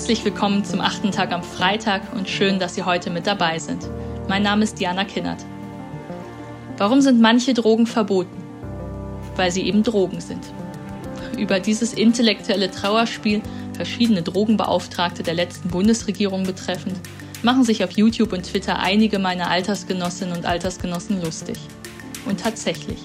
Herzlich 0.00 0.24
willkommen 0.24 0.64
zum 0.64 0.80
achten 0.80 1.12
Tag 1.12 1.30
am 1.30 1.42
Freitag 1.42 2.00
und 2.14 2.26
schön, 2.26 2.58
dass 2.58 2.74
Sie 2.74 2.84
heute 2.84 3.10
mit 3.10 3.26
dabei 3.26 3.58
sind. 3.58 3.86
Mein 4.30 4.42
Name 4.42 4.64
ist 4.64 4.80
Diana 4.80 5.04
Kinnert. 5.04 5.44
Warum 6.78 7.02
sind 7.02 7.20
manche 7.20 7.52
Drogen 7.52 7.86
verboten? 7.86 8.42
Weil 9.36 9.52
sie 9.52 9.60
eben 9.60 9.82
Drogen 9.82 10.22
sind. 10.22 10.42
Über 11.36 11.60
dieses 11.60 11.92
intellektuelle 11.92 12.70
Trauerspiel, 12.70 13.42
verschiedene 13.74 14.22
Drogenbeauftragte 14.22 15.22
der 15.22 15.34
letzten 15.34 15.68
Bundesregierung 15.68 16.44
betreffend, 16.44 16.96
machen 17.42 17.64
sich 17.64 17.84
auf 17.84 17.90
YouTube 17.90 18.32
und 18.32 18.44
Twitter 18.44 18.78
einige 18.78 19.18
meiner 19.18 19.50
Altersgenossinnen 19.50 20.34
und 20.34 20.46
Altersgenossen 20.46 21.20
lustig. 21.22 21.58
Und 22.24 22.40
tatsächlich. 22.40 23.00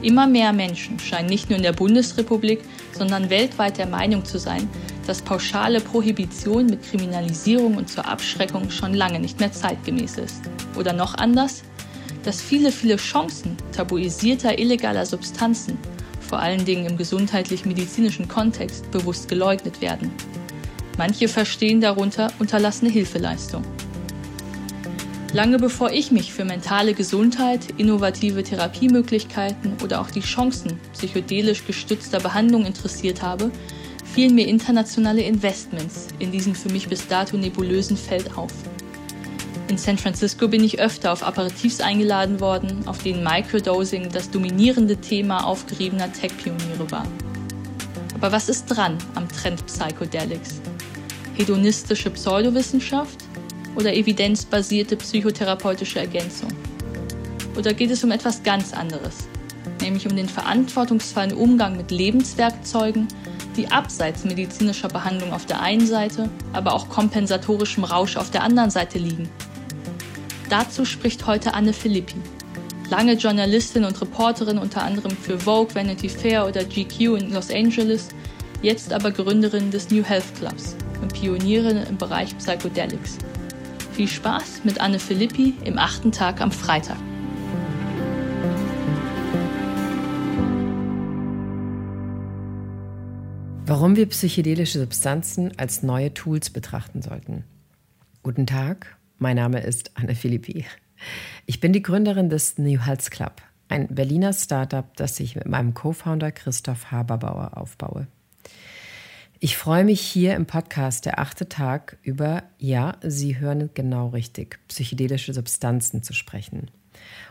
Immer 0.00 0.28
mehr 0.28 0.52
Menschen 0.52 1.00
scheinen 1.00 1.28
nicht 1.28 1.50
nur 1.50 1.56
in 1.56 1.64
der 1.64 1.72
Bundesrepublik, 1.72 2.60
sondern 2.92 3.30
weltweit 3.30 3.78
der 3.78 3.86
Meinung 3.86 4.24
zu 4.24 4.38
sein, 4.38 4.68
dass 5.06 5.22
pauschale 5.22 5.80
Prohibition 5.80 6.66
mit 6.66 6.82
Kriminalisierung 6.82 7.76
und 7.76 7.90
zur 7.90 8.06
Abschreckung 8.06 8.70
schon 8.70 8.94
lange 8.94 9.20
nicht 9.20 9.40
mehr 9.40 9.52
zeitgemäß 9.52 10.18
ist. 10.18 10.42
Oder 10.76 10.92
noch 10.92 11.14
anders, 11.14 11.62
dass 12.24 12.40
viele, 12.40 12.72
viele 12.72 12.96
Chancen 12.96 13.56
tabuisierter 13.72 14.58
illegaler 14.58 15.06
Substanzen, 15.06 15.78
vor 16.20 16.38
allen 16.38 16.64
Dingen 16.64 16.86
im 16.86 16.96
gesundheitlich-medizinischen 16.96 18.28
Kontext, 18.28 18.90
bewusst 18.90 19.28
geleugnet 19.28 19.80
werden. 19.80 20.10
Manche 20.96 21.28
verstehen 21.28 21.80
darunter 21.80 22.32
unterlassene 22.38 22.90
Hilfeleistung. 22.90 23.64
Lange 25.32 25.58
bevor 25.58 25.90
ich 25.90 26.12
mich 26.12 26.32
für 26.32 26.44
mentale 26.44 26.94
Gesundheit, 26.94 27.74
innovative 27.76 28.44
Therapiemöglichkeiten 28.44 29.74
oder 29.82 30.00
auch 30.00 30.12
die 30.12 30.20
Chancen 30.20 30.78
psychedelisch 30.92 31.66
gestützter 31.66 32.20
Behandlung 32.20 32.64
interessiert 32.64 33.20
habe, 33.20 33.50
fielen 34.14 34.36
mir 34.36 34.46
internationale 34.46 35.22
Investments 35.22 36.06
in 36.20 36.30
diesem 36.30 36.54
für 36.54 36.68
mich 36.70 36.88
bis 36.88 37.08
dato 37.08 37.36
nebulösen 37.36 37.96
Feld 37.96 38.38
auf. 38.38 38.52
In 39.66 39.76
San 39.76 39.98
Francisco 39.98 40.46
bin 40.46 40.62
ich 40.62 40.78
öfter 40.78 41.12
auf 41.12 41.24
Aperitifs 41.24 41.80
eingeladen 41.80 42.38
worden, 42.38 42.86
auf 42.86 42.98
denen 42.98 43.24
Microdosing 43.24 44.08
das 44.10 44.30
dominierende 44.30 44.96
Thema 44.98 45.44
aufgeriebener 45.44 46.12
Tech-Pioniere 46.12 46.88
war. 46.92 47.08
Aber 48.14 48.30
was 48.30 48.48
ist 48.48 48.66
dran 48.66 48.98
am 49.16 49.28
Trend 49.28 49.66
Psychedelics? 49.66 50.60
Hedonistische 51.34 52.10
Pseudowissenschaft 52.10 53.18
oder 53.74 53.92
evidenzbasierte 53.92 54.96
psychotherapeutische 54.96 55.98
Ergänzung? 55.98 56.52
Oder 57.58 57.74
geht 57.74 57.90
es 57.90 58.04
um 58.04 58.12
etwas 58.12 58.44
ganz 58.44 58.72
anderes, 58.72 59.26
nämlich 59.80 60.08
um 60.08 60.14
den 60.14 60.28
verantwortungsvollen 60.28 61.32
Umgang 61.32 61.76
mit 61.76 61.90
Lebenswerkzeugen 61.90 63.08
die 63.56 63.70
abseits 63.70 64.24
medizinischer 64.24 64.88
Behandlung 64.88 65.32
auf 65.32 65.46
der 65.46 65.60
einen 65.60 65.86
Seite, 65.86 66.28
aber 66.52 66.72
auch 66.72 66.88
kompensatorischem 66.88 67.84
Rausch 67.84 68.16
auf 68.16 68.30
der 68.30 68.42
anderen 68.42 68.70
Seite 68.70 68.98
liegen. 68.98 69.28
Dazu 70.50 70.84
spricht 70.84 71.26
heute 71.26 71.54
Anne 71.54 71.72
Philippi, 71.72 72.16
lange 72.90 73.14
Journalistin 73.14 73.84
und 73.84 74.00
Reporterin 74.00 74.58
unter 74.58 74.82
anderem 74.82 75.16
für 75.16 75.38
Vogue, 75.38 75.74
Vanity 75.74 76.08
Fair 76.08 76.46
oder 76.46 76.64
GQ 76.64 77.18
in 77.18 77.32
Los 77.32 77.50
Angeles, 77.50 78.08
jetzt 78.62 78.92
aber 78.92 79.10
Gründerin 79.10 79.70
des 79.70 79.90
New 79.90 80.04
Health 80.04 80.34
Clubs 80.38 80.76
und 81.00 81.12
Pionierin 81.12 81.78
im 81.88 81.96
Bereich 81.96 82.36
Psychedelics. 82.38 83.18
Viel 83.92 84.08
Spaß 84.08 84.62
mit 84.64 84.80
Anne 84.80 84.98
Philippi 84.98 85.54
im 85.64 85.78
achten 85.78 86.12
Tag 86.12 86.40
am 86.40 86.50
Freitag. 86.50 86.96
Warum 93.66 93.96
wir 93.96 94.06
psychedelische 94.10 94.78
Substanzen 94.78 95.58
als 95.58 95.82
neue 95.82 96.12
Tools 96.12 96.50
betrachten 96.50 97.00
sollten. 97.00 97.44
Guten 98.22 98.46
Tag, 98.46 98.98
mein 99.16 99.36
Name 99.36 99.60
ist 99.60 99.92
Anne 99.94 100.14
Philippi. 100.14 100.66
Ich 101.46 101.60
bin 101.60 101.72
die 101.72 101.80
Gründerin 101.80 102.28
des 102.28 102.58
New 102.58 102.84
Health 102.84 103.10
Club, 103.10 103.40
ein 103.70 103.88
Berliner 103.88 104.34
Startup, 104.34 104.94
das 104.96 105.18
ich 105.18 105.34
mit 105.34 105.46
meinem 105.46 105.72
Co-Founder 105.72 106.30
Christoph 106.30 106.90
Haberbauer 106.90 107.56
aufbaue. 107.56 108.06
Ich 109.40 109.56
freue 109.56 109.84
mich 109.84 110.02
hier 110.02 110.34
im 110.34 110.44
Podcast 110.44 111.06
Der 111.06 111.18
achte 111.18 111.48
Tag 111.48 111.96
über, 112.02 112.42
ja, 112.58 112.98
Sie 113.02 113.38
hören 113.38 113.70
genau 113.72 114.08
richtig, 114.08 114.58
psychedelische 114.68 115.32
Substanzen 115.32 116.02
zu 116.02 116.12
sprechen. 116.12 116.70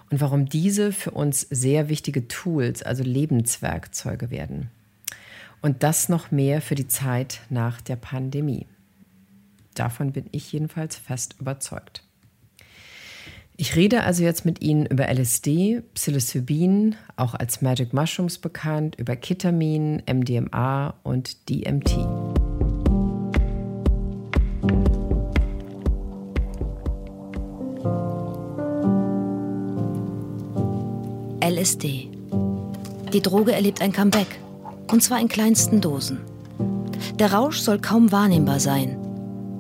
Und 0.10 0.20
warum 0.20 0.50
diese 0.50 0.94
für 0.94 1.12
uns 1.12 1.42
sehr 1.42 1.90
wichtige 1.90 2.28
Tools, 2.28 2.82
also 2.82 3.04
Lebenswerkzeuge 3.04 4.32
werden. 4.32 4.72
Und 5.64 5.82
das 5.82 6.10
noch 6.10 6.30
mehr 6.30 6.62
für 6.62 6.76
die 6.76 6.90
Zeit 6.90 7.40
nach 7.50 7.80
der 7.80 7.96
Pandemie. 7.96 8.68
Davon 9.76 10.12
bin 10.12 10.26
ich 10.32 10.52
jedenfalls 10.52 10.98
fest 10.98 11.38
überzeugt. 11.40 12.04
Ich 13.56 13.78
rede 13.78 14.04
also 14.04 14.24
jetzt 14.24 14.44
mit 14.44 14.62
Ihnen 14.62 14.86
über 14.86 15.08
LSD, 15.08 15.82
Psilocybin, 15.94 16.96
auch 17.16 17.34
als 17.34 17.62
Magic 17.62 17.94
Mushrooms 17.94 18.40
bekannt, 18.40 18.96
über 18.98 19.16
Ketamin, 19.16 20.04
MDMA 20.06 20.96
und 21.04 21.50
DMT. 21.50 21.92
LSD. 31.42 32.10
Die 33.14 33.22
Droge 33.22 33.54
erlebt 33.54 33.82
ein 33.82 33.94
Comeback 33.94 34.43
und 34.92 35.02
zwar 35.02 35.20
in 35.20 35.28
kleinsten 35.28 35.82
Dosen. 35.82 36.20
Der 37.20 37.34
Rausch 37.34 37.60
soll 37.60 37.80
kaum 37.80 38.12
wahrnehmbar 38.12 38.60
sein 38.60 38.98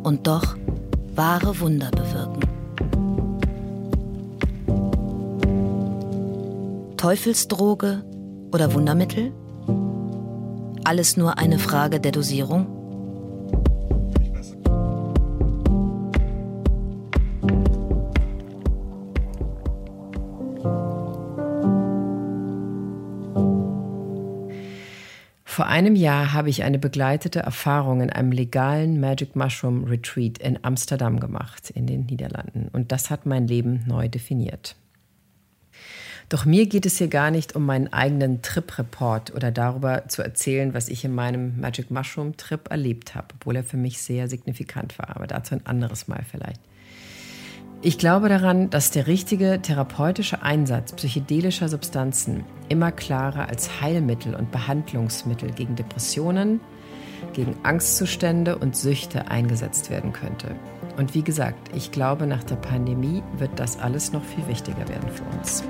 und 0.04 0.28
doch 0.28 0.56
wahre 1.16 1.60
Wunder 1.60 1.92
bewirken. 1.92 2.42
Teufelsdroge 6.98 8.04
oder 8.52 8.74
Wundermittel? 8.74 9.34
Alles 10.86 11.18
nur 11.18 11.38
eine 11.38 11.60
Frage 11.60 12.00
der 12.00 12.12
Dosierung? 12.12 12.83
Vor 25.54 25.68
einem 25.68 25.96
Jahr 25.96 26.34
habe 26.34 26.50
ich 26.50 26.64
eine 26.64 26.80
begleitete 26.80 27.42
Erfahrung 27.42 28.02
in 28.02 28.10
einem 28.10 28.32
legalen 28.32 29.00
Magic 29.00 29.36
Mushroom 29.36 29.84
Retreat 29.84 30.40
in 30.40 30.58
Amsterdam 30.64 31.20
gemacht, 31.20 31.70
in 31.70 31.86
den 31.86 32.08
Niederlanden. 32.08 32.70
Und 32.74 32.92
das 32.92 33.12
hat 33.12 33.28
mein 33.28 33.48
Leben 33.48 33.84
neu 33.86 34.10
definiert. 34.10 34.76
Doch 36.28 36.46
mir 36.46 36.66
geht 36.66 36.88
es 36.88 36.98
hier 36.98 37.08
gar 37.08 37.30
nicht 37.30 37.56
um 37.56 37.68
meinen 37.68 37.94
eigenen 37.94 38.42
Trip-Report 38.42 39.36
oder 39.36 39.52
darüber 39.52 40.08
zu 40.08 40.24
erzählen, 40.24 40.74
was 40.74 40.90
ich 40.90 41.06
in 41.06 41.14
meinem 41.14 41.62
Magic 41.62 41.92
Mushroom 41.92 42.36
Trip 42.36 42.72
erlebt 42.72 43.14
habe, 43.14 43.28
obwohl 43.36 43.58
er 43.58 43.64
für 43.64 43.78
mich 43.78 44.02
sehr 44.02 44.28
signifikant 44.28 44.98
war. 44.98 45.16
Aber 45.16 45.28
dazu 45.28 45.54
ein 45.54 45.68
anderes 45.68 46.08
Mal 46.08 46.26
vielleicht. 46.28 46.62
Ich 47.86 47.98
glaube 47.98 48.30
daran, 48.30 48.70
dass 48.70 48.92
der 48.92 49.08
richtige 49.08 49.62
therapeutische 49.62 50.42
Einsatz 50.42 50.94
psychedelischer 50.94 51.68
Substanzen 51.68 52.46
immer 52.70 52.94
klarer 52.94 53.50
als 53.50 53.82
Heilmittel 53.82 54.36
und 54.36 54.52
Behandlungsmittel 54.52 55.52
gegen 55.52 55.76
Depressionen, 55.76 56.62
gegen 57.34 57.58
Angstzustände 57.64 58.58
und 58.58 58.78
Süchte 58.78 59.28
eingesetzt 59.28 59.90
werden 59.90 60.14
könnte. 60.14 60.56
Und 60.96 61.14
wie 61.14 61.24
gesagt, 61.24 61.76
ich 61.76 61.92
glaube, 61.92 62.26
nach 62.26 62.46
der 62.46 62.56
Pandemie 62.56 63.22
wird 63.38 63.52
das 63.58 63.78
alles 63.78 64.14
noch 64.14 64.24
viel 64.24 64.48
wichtiger 64.48 64.88
werden 64.88 65.10
für 65.10 65.38
uns. 65.38 65.62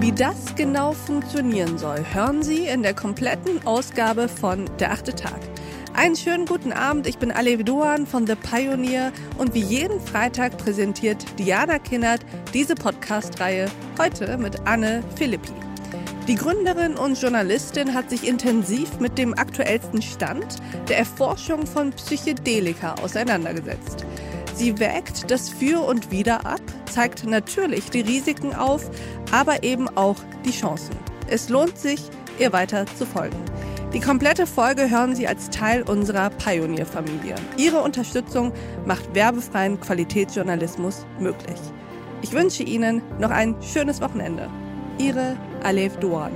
Wie 0.00 0.10
das 0.10 0.56
genau 0.56 0.90
funktionieren 0.90 1.78
soll, 1.78 2.04
hören 2.12 2.42
Sie 2.42 2.66
in 2.66 2.82
der 2.82 2.94
kompletten 2.94 3.64
Ausgabe 3.64 4.26
von 4.26 4.68
Der 4.80 4.90
achte 4.90 5.14
Tag. 5.14 5.38
Einen 5.94 6.16
schönen 6.16 6.46
guten 6.46 6.72
Abend, 6.72 7.06
ich 7.06 7.18
bin 7.18 7.30
Alev 7.30 7.64
Doan 7.64 8.06
von 8.06 8.26
The 8.26 8.34
Pioneer 8.34 9.12
und 9.36 9.52
wie 9.52 9.60
jeden 9.60 10.00
Freitag 10.00 10.56
präsentiert 10.56 11.22
Diana 11.38 11.78
Kinnert 11.78 12.20
diese 12.54 12.74
Podcast-Reihe 12.74 13.70
heute 13.98 14.38
mit 14.38 14.66
Anne 14.66 15.04
Philippi. 15.16 15.52
Die 16.26 16.34
Gründerin 16.34 16.96
und 16.96 17.20
Journalistin 17.20 17.92
hat 17.92 18.08
sich 18.08 18.26
intensiv 18.26 19.00
mit 19.00 19.18
dem 19.18 19.34
aktuellsten 19.34 20.00
Stand 20.00 20.56
der 20.88 20.98
Erforschung 20.98 21.66
von 21.66 21.90
Psychedelika 21.92 22.94
auseinandergesetzt. 22.94 24.06
Sie 24.54 24.78
wägt 24.78 25.30
das 25.30 25.50
Für 25.50 25.86
und 25.86 26.10
Wider 26.10 26.46
ab, 26.46 26.62
zeigt 26.90 27.24
natürlich 27.26 27.90
die 27.90 28.00
Risiken 28.00 28.54
auf, 28.54 28.90
aber 29.30 29.62
eben 29.62 29.88
auch 29.90 30.16
die 30.46 30.52
Chancen. 30.52 30.96
Es 31.28 31.50
lohnt 31.50 31.76
sich, 31.76 32.00
ihr 32.38 32.52
weiter 32.52 32.86
zu 32.96 33.04
folgen. 33.04 33.36
Die 33.94 34.00
komplette 34.00 34.46
Folge 34.46 34.88
hören 34.88 35.14
Sie 35.14 35.28
als 35.28 35.50
Teil 35.50 35.82
unserer 35.82 36.30
Pioneer-Familie. 36.30 37.34
Ihre 37.58 37.82
Unterstützung 37.82 38.50
macht 38.86 39.14
werbefreien 39.14 39.78
Qualitätsjournalismus 39.80 41.04
möglich. 41.20 41.58
Ich 42.22 42.32
wünsche 42.32 42.62
Ihnen 42.62 43.02
noch 43.18 43.30
ein 43.30 43.54
schönes 43.60 44.00
Wochenende. 44.00 44.48
Ihre 44.96 45.36
Alef 45.62 45.98
Duan. 45.98 46.32